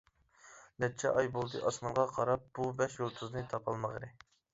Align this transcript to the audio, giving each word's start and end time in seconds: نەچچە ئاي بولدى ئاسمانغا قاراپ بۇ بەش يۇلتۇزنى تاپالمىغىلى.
نەچچە 0.83 1.09
ئاي 1.19 1.27
بولدى 1.35 1.61
ئاسمانغا 1.67 2.05
قاراپ 2.15 2.47
بۇ 2.61 2.65
بەش 2.79 2.97
يۇلتۇزنى 3.03 3.45
تاپالمىغىلى. 3.53 4.11